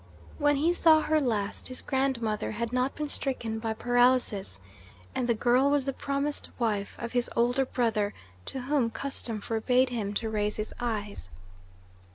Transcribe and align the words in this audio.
When 0.39 0.55
he 0.55 0.73
saw 0.73 1.01
her 1.01 1.21
last 1.21 1.67
his 1.67 1.79
grandmother 1.81 2.53
had 2.53 2.73
not 2.73 2.95
been 2.95 3.07
stricken 3.07 3.59
by 3.59 3.73
paralysis, 3.75 4.59
and 5.13 5.27
the 5.29 5.35
girl 5.35 5.69
was 5.69 5.85
the 5.85 5.93
promised 5.93 6.49
wife 6.57 6.95
of 6.97 7.11
his 7.11 7.29
older 7.35 7.65
brother, 7.67 8.15
to 8.45 8.61
whom 8.61 8.89
custom 8.89 9.41
forbade 9.41 9.89
him 9.89 10.15
to 10.15 10.27
raise 10.27 10.55
his 10.55 10.73
eyes. 10.79 11.29